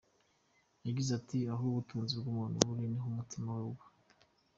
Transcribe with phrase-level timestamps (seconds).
[0.87, 3.85] Yagize ati “Aho ubutunzi bw’umuntu buri niho n’umutima we uba.